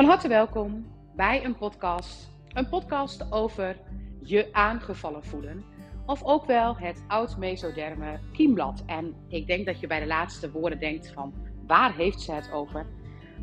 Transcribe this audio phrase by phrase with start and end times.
[0.00, 2.30] Van harte welkom bij een podcast.
[2.48, 3.76] Een podcast over
[4.22, 5.64] je aangevallen voelen.
[6.06, 8.82] Of ook wel het oud-mesoderme kiemblad.
[8.86, 11.34] En ik denk dat je bij de laatste woorden denkt van
[11.66, 12.86] waar heeft ze het over?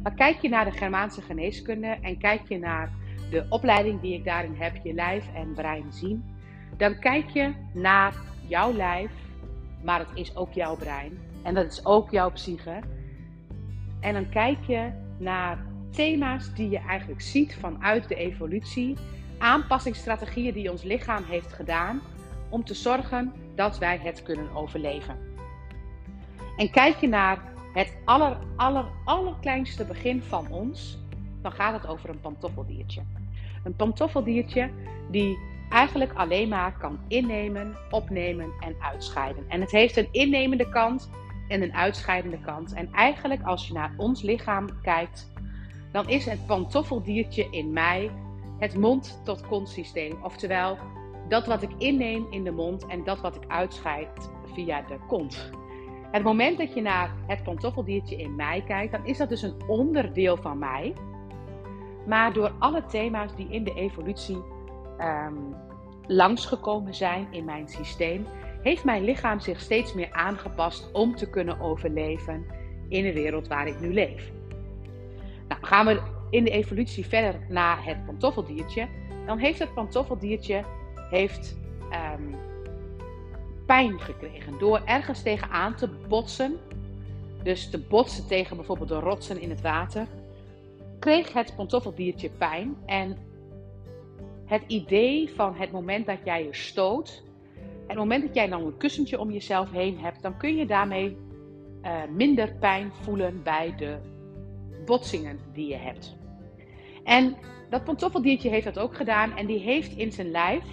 [0.03, 2.91] Maar kijk je naar de Germaanse geneeskunde en kijk je naar
[3.29, 6.23] de opleiding die ik daarin heb, je lijf en brein zien.
[6.77, 8.13] Dan kijk je naar
[8.47, 9.11] jouw lijf,
[9.83, 11.19] maar het is ook jouw brein.
[11.43, 12.79] En dat is ook jouw psyche.
[13.99, 18.95] En dan kijk je naar thema's die je eigenlijk ziet vanuit de evolutie,
[19.37, 22.01] aanpassingsstrategieën die ons lichaam heeft gedaan
[22.49, 25.17] om te zorgen dat wij het kunnen overleven.
[26.57, 27.41] En kijk je naar
[27.73, 30.99] het aller, aller, allerkleinste begin van ons,
[31.41, 33.01] dan gaat het over een pantoffeldiertje.
[33.63, 34.69] Een pantoffeldiertje
[35.11, 35.37] die
[35.69, 39.43] eigenlijk alleen maar kan innemen, opnemen en uitscheiden.
[39.47, 41.09] En het heeft een innemende kant
[41.47, 42.73] en een uitscheidende kant.
[42.73, 45.31] En eigenlijk als je naar ons lichaam kijkt,
[45.97, 48.11] dan is het pantoffeldiertje in mij
[48.57, 50.17] het mond-tot-kont systeem.
[50.23, 50.77] Oftewel,
[51.27, 55.51] dat wat ik inneem in de mond en dat wat ik uitscheid via de kont.
[56.11, 59.61] Het moment dat je naar het pantoffeldiertje in mij kijkt, dan is dat dus een
[59.67, 60.93] onderdeel van mij.
[62.07, 64.37] Maar door alle thema's die in de evolutie
[64.99, 65.55] um,
[66.07, 68.25] langsgekomen zijn in mijn systeem,
[68.61, 72.45] heeft mijn lichaam zich steeds meer aangepast om te kunnen overleven
[72.89, 74.35] in de wereld waar ik nu leef.
[75.67, 78.87] Gaan we in de evolutie verder naar het pantoffeldiertje,
[79.25, 80.63] dan heeft het pantoffeldiertje
[81.09, 81.57] heeft,
[82.19, 82.35] um,
[83.65, 86.57] pijn gekregen door ergens tegenaan te botsen.
[87.43, 90.07] Dus te botsen tegen bijvoorbeeld de rotsen in het water.
[90.99, 93.17] Kreeg het pantoffeldiertje pijn en
[94.45, 97.23] het idee van het moment dat jij je stoot,
[97.87, 101.17] het moment dat jij dan een kussentje om jezelf heen hebt, dan kun je daarmee
[101.83, 103.97] uh, minder pijn voelen bij de
[104.87, 106.15] botsingen die je hebt.
[107.03, 107.35] En
[107.69, 110.63] dat pantoffeldiertje heeft dat ook gedaan en die heeft in zijn lijf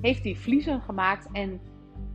[0.00, 1.60] heeft die vliezen gemaakt en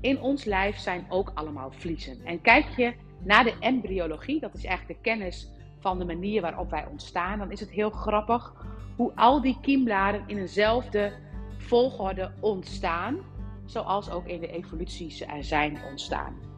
[0.01, 2.25] in ons lijf zijn ook allemaal vliezen.
[2.25, 6.69] En kijk je naar de embryologie, dat is eigenlijk de kennis van de manier waarop
[6.69, 8.53] wij ontstaan, dan is het heel grappig
[8.95, 11.13] hoe al die kiembladen in eenzelfde
[11.57, 13.19] volgorde ontstaan,
[13.65, 16.50] zoals ook in de evoluties er zijn ontstaan.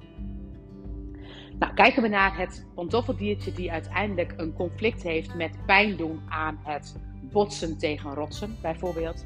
[1.63, 6.59] Nou, kijken we naar het pantoffeldiertje die uiteindelijk een conflict heeft met pijn doen aan
[6.63, 9.25] het botsen tegen rotsen, bijvoorbeeld.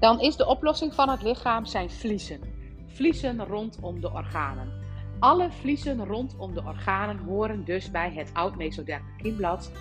[0.00, 2.40] Dan is de oplossing van het lichaam zijn vliezen.
[2.86, 4.72] Vliezen rondom de organen.
[5.18, 9.72] Alle vliezen rondom de organen horen dus bij het oud-mesoderme kiemblad.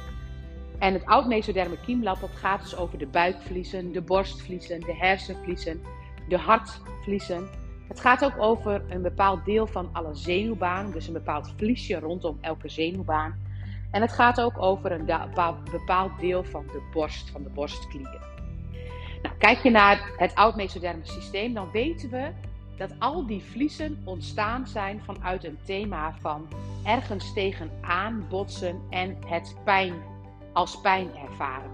[0.79, 5.81] En het oud-mesoderme kiemblad dat gaat dus over de buikvliezen, de borstvliezen, de hersenvliezen,
[6.27, 7.49] de hartvliezen.
[7.87, 12.37] Het gaat ook over een bepaald deel van alle zenuwbaan, dus een bepaald vliesje rondom
[12.41, 13.35] elke zenuwbaan.
[13.91, 15.05] En het gaat ook over een
[15.71, 18.19] bepaald deel van de borst, van de borstklier.
[19.21, 22.31] Nou, kijk je naar het oud-mesoderme systeem, dan weten we
[22.77, 26.47] dat al die vliezen ontstaan zijn vanuit een thema van
[26.85, 29.93] ergens tegenaan botsen en het pijn
[30.53, 31.71] als pijn ervaren.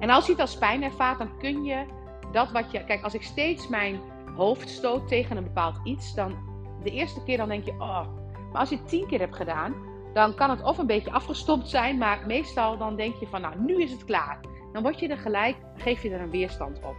[0.00, 1.84] En als je het als pijn ervaart, dan kun je
[2.32, 2.84] dat wat je.
[2.84, 4.00] Kijk, als ik steeds mijn
[4.36, 6.36] hoofd stoot tegen een bepaald iets, dan
[6.82, 8.06] de eerste keer dan denk je, oh.
[8.52, 9.74] Maar als je het tien keer hebt gedaan,
[10.14, 13.60] dan kan het of een beetje afgestopt zijn, maar meestal dan denk je van, nou,
[13.60, 14.40] nu is het klaar.
[14.72, 16.96] Dan word je er gelijk, geef je er een weerstand op.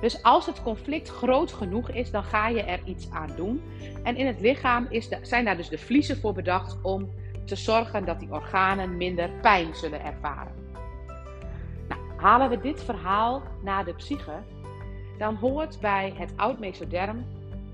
[0.00, 3.62] Dus als het conflict groot genoeg is, dan ga je er iets aan doen.
[4.02, 7.10] En in het lichaam is de, zijn daar dus de vliezen voor bedacht om
[7.44, 10.52] te zorgen dat die organen minder pijn zullen ervaren.
[11.88, 14.42] Nou, halen we dit verhaal naar de psyche,
[15.18, 17.24] dan hoort bij het oud mesoderm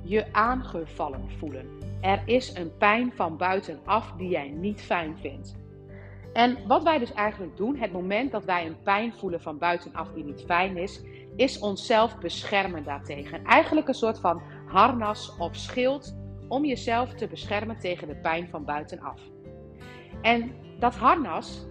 [0.03, 1.67] je aangevallen voelen.
[2.01, 5.57] Er is een pijn van buitenaf die jij niet fijn vindt.
[6.33, 10.13] En wat wij dus eigenlijk doen, het moment dat wij een pijn voelen van buitenaf
[10.13, 11.03] die niet fijn is,
[11.37, 13.45] is onszelf beschermen daartegen.
[13.45, 16.17] Eigenlijk een soort van harnas of schild
[16.49, 19.21] om jezelf te beschermen tegen de pijn van buitenaf.
[20.23, 21.67] En dat harnas,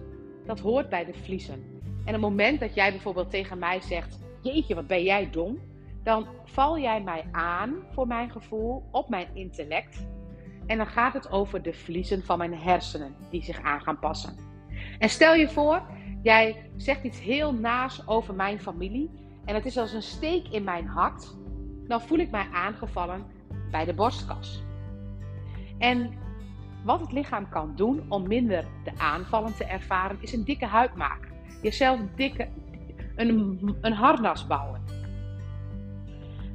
[0.46, 1.80] dat hoort bij de vliezen.
[2.04, 5.58] En het moment dat jij bijvoorbeeld tegen mij zegt: Jeetje, wat ben jij dom?
[6.02, 10.06] Dan val jij mij aan, voor mijn gevoel, op mijn intellect.
[10.66, 14.36] En dan gaat het over de vliezen van mijn hersenen die zich aan gaan passen.
[14.98, 15.82] En stel je voor,
[16.22, 19.10] jij zegt iets heel naas over mijn familie.
[19.44, 21.36] En het is als een steek in mijn hart.
[21.86, 23.26] Dan voel ik mij aangevallen
[23.70, 24.62] bij de borstkas.
[25.78, 26.12] En
[26.84, 30.94] wat het lichaam kan doen om minder de aanvallen te ervaren, is een dikke huid
[30.94, 31.30] maken.
[31.62, 32.48] Jezelf dikke,
[33.18, 34.80] een, een harnas bouwen.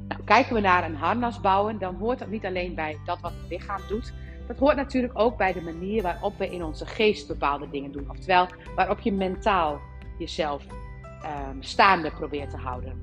[0.08, 3.32] Nou, kijken we naar een harnas bouwen, dan hoort dat niet alleen bij dat wat
[3.32, 4.12] het lichaam doet.
[4.46, 8.10] Dat hoort natuurlijk ook bij de manier waarop we in onze geest bepaalde dingen doen.
[8.10, 8.46] Oftewel,
[8.76, 9.80] waarop je mentaal
[10.18, 10.66] jezelf
[11.24, 13.02] um, staande probeert te houden.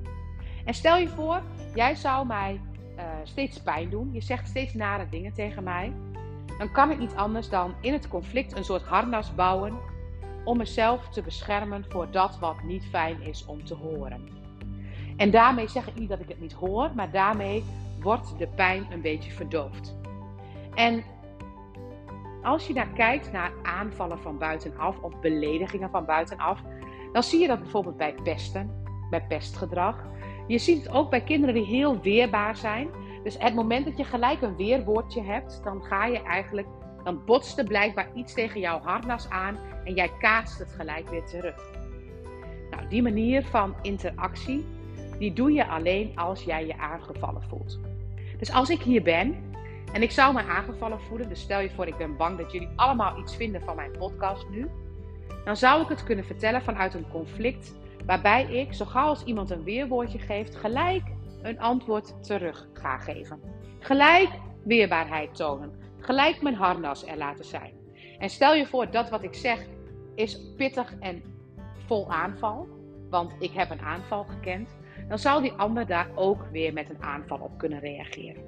[0.64, 1.42] En stel je voor,
[1.74, 2.60] jij zou mij
[2.96, 4.10] uh, steeds pijn doen.
[4.12, 5.92] Je zegt steeds nare dingen tegen mij.
[6.58, 9.78] Dan kan ik niet anders dan in het conflict een soort harnas bouwen
[10.44, 14.28] om mezelf te beschermen voor dat wat niet fijn is om te horen.
[15.16, 17.64] En daarmee zeg ik niet dat ik het niet hoor, maar daarmee
[18.00, 19.96] wordt de pijn een beetje verdoofd.
[20.74, 21.04] En
[22.42, 26.62] als je naar kijkt naar aanvallen van buitenaf of beledigingen van buitenaf,
[27.12, 30.04] dan zie je dat bijvoorbeeld bij pesten, bij pestgedrag.
[30.46, 32.88] Je ziet het ook bij kinderen die heel weerbaar zijn.
[33.22, 36.68] Dus het moment dat je gelijk een weerwoordje hebt, dan ga je eigenlijk,
[37.04, 41.24] dan botst er blijkbaar iets tegen jouw harnas aan en jij kaatst het gelijk weer
[41.24, 41.70] terug.
[42.70, 44.66] Nou, die manier van interactie,
[45.18, 47.80] die doe je alleen als jij je aangevallen voelt.
[48.38, 49.36] Dus als ik hier ben
[49.92, 52.68] en ik zou me aangevallen voelen, dus stel je voor ik ben bang dat jullie
[52.76, 54.70] allemaal iets vinden van mijn podcast nu,
[55.44, 57.74] dan zou ik het kunnen vertellen vanuit een conflict
[58.06, 61.02] waarbij ik, zo gauw als iemand een weerwoordje geeft, gelijk
[61.42, 63.40] een antwoord terug ga geven.
[63.78, 64.28] Gelijk
[64.64, 65.81] weerbaarheid tonen.
[66.02, 67.72] Gelijk mijn harnas er laten zijn.
[68.18, 69.66] En stel je voor dat wat ik zeg
[70.14, 71.22] is pittig en
[71.86, 72.68] vol aanval,
[73.10, 74.76] want ik heb een aanval gekend,
[75.08, 78.42] dan zal die ander daar ook weer met een aanval op kunnen reageren.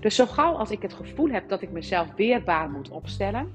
[0.00, 3.52] Dus zo gauw als ik het gevoel heb dat ik mezelf weerbaar moet opstellen,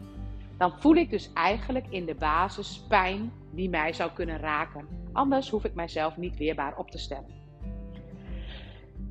[0.58, 4.88] dan voel ik dus eigenlijk in de basis pijn die mij zou kunnen raken.
[5.12, 7.36] Anders hoef ik mijzelf niet weerbaar op te stellen.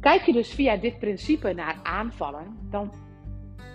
[0.00, 2.92] Kijk je dus via dit principe naar aanvallen, dan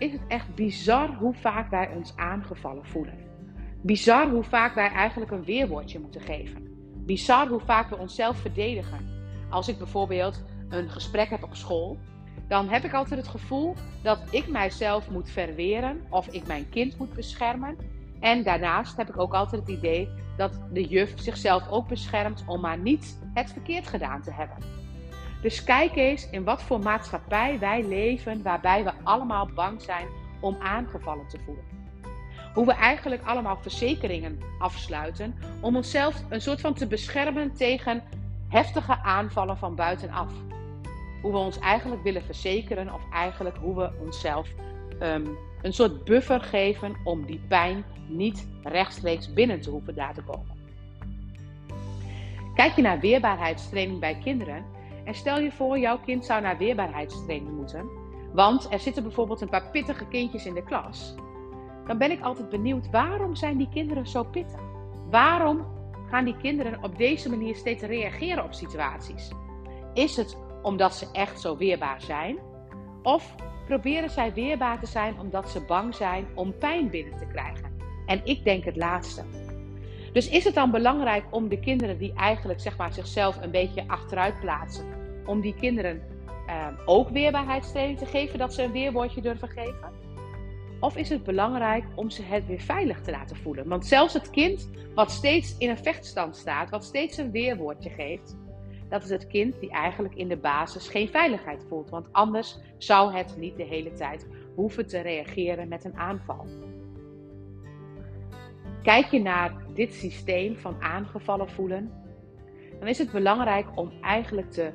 [0.01, 3.17] is het echt bizar hoe vaak wij ons aangevallen voelen.
[3.81, 6.67] Bizar hoe vaak wij eigenlijk een weerwoordje moeten geven.
[7.05, 9.09] Bizar hoe vaak we onszelf verdedigen.
[9.49, 11.97] Als ik bijvoorbeeld een gesprek heb op school
[12.51, 16.97] dan heb ik altijd het gevoel dat ik mijzelf moet verweren of ik mijn kind
[16.97, 17.77] moet beschermen.
[18.19, 22.61] En daarnaast heb ik ook altijd het idee dat de juf zichzelf ook beschermt om
[22.61, 24.57] maar niet het verkeerd gedaan te hebben.
[25.41, 30.07] Dus kijk eens in wat voor maatschappij wij leven waarbij we allemaal bang zijn
[30.39, 31.63] om aangevallen te voelen.
[32.53, 38.03] Hoe we eigenlijk allemaal verzekeringen afsluiten om onszelf een soort van te beschermen tegen
[38.49, 40.33] heftige aanvallen van buitenaf
[41.21, 44.47] hoe we ons eigenlijk willen verzekeren of eigenlijk hoe we onszelf
[45.01, 50.21] um, een soort buffer geven om die pijn niet rechtstreeks binnen te hoeven daar te
[50.21, 50.59] komen.
[52.55, 54.65] Kijk je naar weerbaarheidstraining bij kinderen
[55.03, 57.89] en stel je voor jouw kind zou naar weerbaarheidstraining moeten,
[58.33, 61.15] want er zitten bijvoorbeeld een paar pittige kindjes in de klas.
[61.85, 64.59] Dan ben ik altijd benieuwd waarom zijn die kinderen zo pittig?
[65.09, 65.65] Waarom
[66.09, 69.31] gaan die kinderen op deze manier steeds reageren op situaties?
[69.93, 72.37] Is het omdat ze echt zo weerbaar zijn?
[73.03, 77.71] Of proberen zij weerbaar te zijn omdat ze bang zijn om pijn binnen te krijgen?
[78.05, 79.23] En ik denk het laatste.
[80.11, 83.83] Dus is het dan belangrijk om de kinderen die eigenlijk zeg maar, zichzelf een beetje
[83.87, 84.85] achteruit plaatsen,
[85.25, 86.01] om die kinderen
[86.47, 89.99] uh, ook weerbaarheidstraining te geven, dat ze een weerwoordje durven geven?
[90.79, 93.67] Of is het belangrijk om ze het weer veilig te laten voelen?
[93.67, 98.37] Want zelfs het kind wat steeds in een vechtstand staat, wat steeds een weerwoordje geeft,
[98.89, 101.89] dat is het kind die eigenlijk in de basis geen veiligheid voelt.
[101.89, 106.45] Want anders zou het niet de hele tijd hoeven te reageren met een aanval.
[108.81, 111.91] Kijk je naar dit systeem van aangevallen voelen,
[112.79, 114.71] dan is het belangrijk om eigenlijk te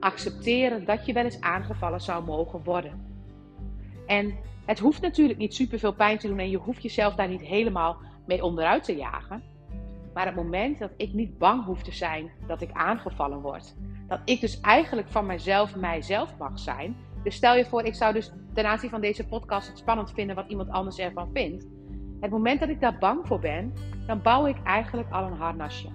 [0.00, 3.06] accepteren dat je wel eens aangevallen zou mogen worden.
[4.06, 4.34] En
[4.66, 7.96] het hoeft natuurlijk niet superveel pijn te doen en je hoeft jezelf daar niet helemaal
[8.26, 9.42] mee onderuit te jagen.
[10.14, 13.74] Maar het moment dat ik niet bang hoef te zijn dat ik aangevallen word.
[14.06, 16.96] Dat ik dus eigenlijk van mijzelf mijzelf mag zijn.
[17.22, 20.36] Dus stel je voor, ik zou dus ten aanzien van deze podcast het spannend vinden
[20.36, 21.66] wat iemand anders ervan vindt.
[22.20, 23.72] Het moment dat ik daar bang voor ben,
[24.06, 25.88] dan bouw ik eigenlijk al een harnasje.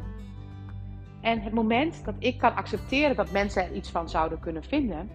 [1.21, 5.09] En het moment dat ik kan accepteren dat mensen er iets van zouden kunnen vinden,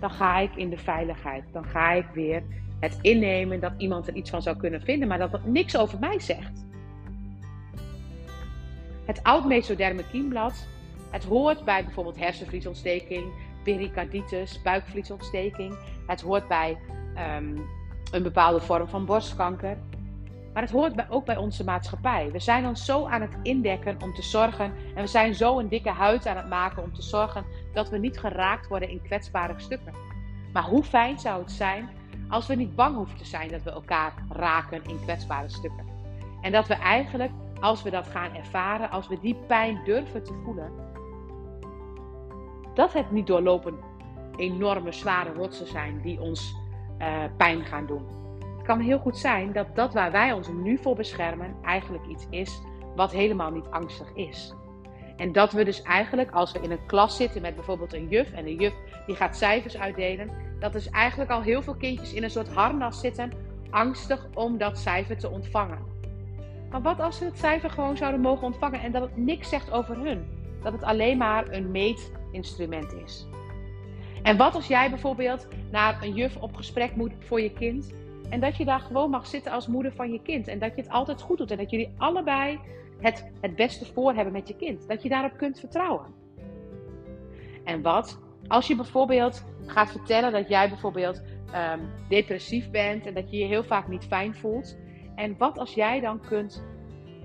[0.00, 1.44] dan ga ik in de veiligheid.
[1.52, 2.42] Dan ga ik weer
[2.80, 5.98] het innemen dat iemand er iets van zou kunnen vinden, maar dat dat niks over
[5.98, 6.64] mij zegt.
[9.04, 10.68] Het oud-mesoderme kiemblad,
[11.10, 13.24] het hoort bij bijvoorbeeld hersenvliesontsteking,
[13.62, 15.74] pericarditis, buikvliesontsteking.
[16.06, 16.78] Het hoort bij
[17.14, 17.56] ehm,
[18.10, 19.76] een bepaalde vorm van borstkanker.
[20.52, 22.30] Maar het hoort ook bij onze maatschappij.
[22.32, 24.72] We zijn ons zo aan het indekken om te zorgen.
[24.94, 27.98] En we zijn zo een dikke huid aan het maken om te zorgen dat we
[27.98, 29.94] niet geraakt worden in kwetsbare stukken.
[30.52, 31.88] Maar hoe fijn zou het zijn
[32.28, 35.86] als we niet bang hoeven te zijn dat we elkaar raken in kwetsbare stukken.
[36.40, 40.32] En dat we eigenlijk als we dat gaan ervaren, als we die pijn durven te
[40.44, 40.72] voelen,
[42.74, 43.78] dat het niet doorlopen
[44.36, 46.54] enorme zware rotsen zijn die ons
[46.98, 48.06] uh, pijn gaan doen.
[48.70, 52.62] Kan heel goed zijn dat dat waar wij ons nu voor beschermen eigenlijk iets is
[52.96, 54.54] wat helemaal niet angstig is.
[55.16, 58.32] En dat we dus eigenlijk, als we in een klas zitten met bijvoorbeeld een juf
[58.32, 58.72] en de juf
[59.06, 63.00] die gaat cijfers uitdelen, dat dus eigenlijk al heel veel kindjes in een soort harnas
[63.00, 63.32] zitten,
[63.70, 65.78] angstig om dat cijfer te ontvangen.
[66.70, 69.70] Maar wat als ze het cijfer gewoon zouden mogen ontvangen en dat het niks zegt
[69.70, 70.26] over hun?
[70.62, 73.26] Dat het alleen maar een meetinstrument is.
[74.22, 77.92] En wat als jij bijvoorbeeld naar een juf op gesprek moet voor je kind
[78.30, 80.82] en dat je daar gewoon mag zitten als moeder van je kind en dat je
[80.82, 82.60] het altijd goed doet en dat jullie allebei
[83.00, 84.88] het, het beste voor hebben met je kind.
[84.88, 86.06] Dat je daarop kunt vertrouwen.
[87.64, 91.22] En wat als je bijvoorbeeld gaat vertellen dat jij bijvoorbeeld
[91.54, 94.78] um, depressief bent en dat je je heel vaak niet fijn voelt.
[95.14, 96.64] En wat als jij dan kunt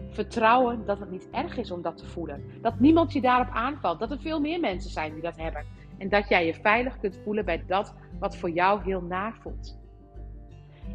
[0.09, 2.43] vertrouwen dat het niet erg is om dat te voelen.
[2.61, 3.99] Dat niemand je daarop aanvalt.
[3.99, 5.65] Dat er veel meer mensen zijn die dat hebben.
[5.97, 9.84] En dat jij je veilig kunt voelen bij dat wat voor jou heel naar voelt.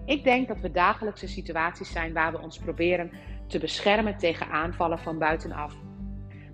[0.05, 3.11] Ik denk dat we dagelijkse situaties zijn waar we ons proberen
[3.47, 5.77] te beschermen tegen aanvallen van buitenaf.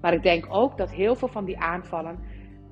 [0.01, 2.19] Maar ik denk ook dat heel veel van die aanvallen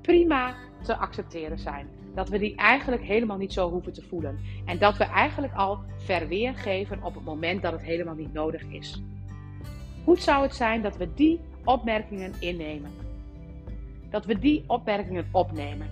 [0.01, 1.87] prima te accepteren zijn.
[2.15, 4.39] Dat we die eigenlijk helemaal niet zo hoeven te voelen.
[4.65, 8.63] En dat we eigenlijk al verweer geven op het moment dat het helemaal niet nodig
[8.63, 9.01] is.
[10.03, 12.91] Hoe zou het zijn dat we die opmerkingen innemen?
[14.09, 15.89] Dat we die opmerkingen opnemen.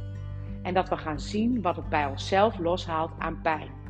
[0.63, 3.83] En dat we gaan zien wat het bij onszelf loshaalt aan pijn.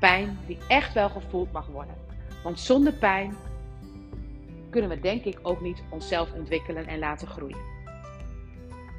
[0.00, 1.94] Pijn die echt wel gevoeld mag worden.
[2.42, 3.34] Want zonder pijn
[4.70, 7.74] kunnen we denk ik ook niet onszelf ontwikkelen en laten groeien.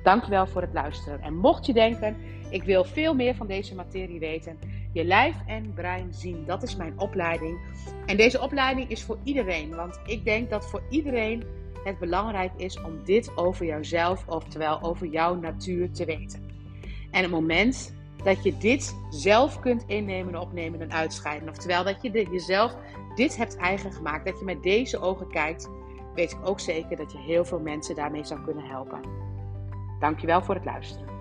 [0.04, 1.22] Dankjewel voor het luisteren.
[1.22, 2.16] En mocht je denken,
[2.50, 4.60] ik wil veel meer van deze materie weten,
[4.94, 7.60] je lijf en brein zien, dat is mijn opleiding.
[8.06, 11.44] En deze opleiding is voor iedereen, want ik denk dat voor iedereen
[11.84, 16.50] het belangrijk is om dit over jouzelf, oftewel over jouw natuur te weten.
[17.12, 22.27] En het moment dat je dit zelf kunt innemen, opnemen en uitscheiden, oftewel dat je
[22.31, 22.75] jezelf
[23.15, 25.69] dit hebt eigen gemaakt, dat je met deze ogen kijkt,
[26.15, 29.01] weet ik ook zeker dat je heel veel mensen daarmee zou kunnen helpen.
[30.00, 31.16] Dankjewel voor het luisteren.